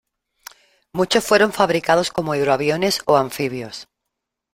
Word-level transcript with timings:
Muchos 0.93 1.23
fueron 1.23 1.53
fabricados 1.53 2.09
como 2.09 2.33
hidroaviones 2.33 3.01
o 3.05 3.17
anfibios. 3.17 3.87